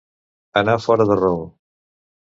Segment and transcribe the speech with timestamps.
[0.61, 1.47] Anar fora de raó.